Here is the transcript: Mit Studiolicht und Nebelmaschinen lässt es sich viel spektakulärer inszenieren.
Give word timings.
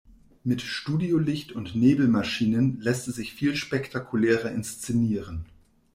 Mit 0.43 0.63
Studiolicht 0.63 1.51
und 1.51 1.75
Nebelmaschinen 1.75 2.81
lässt 2.81 3.07
es 3.07 3.17
sich 3.17 3.33
viel 3.35 3.55
spektakulärer 3.55 4.49
inszenieren. 4.51 5.45